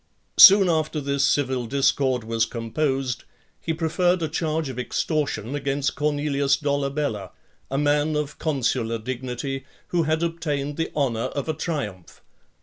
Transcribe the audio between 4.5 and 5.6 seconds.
of extortion